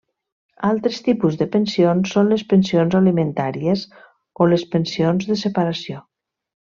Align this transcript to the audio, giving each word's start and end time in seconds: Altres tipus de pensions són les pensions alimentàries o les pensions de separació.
Altres 0.67 0.95
tipus 1.07 1.35
de 1.41 1.47
pensions 1.55 2.15
són 2.15 2.31
les 2.31 2.43
pensions 2.53 2.97
alimentàries 2.99 3.83
o 4.43 4.49
les 4.55 4.65
pensions 4.77 5.29
de 5.33 5.37
separació. 5.43 6.01